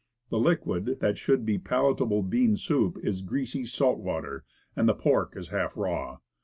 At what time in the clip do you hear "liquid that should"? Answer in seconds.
0.39-1.45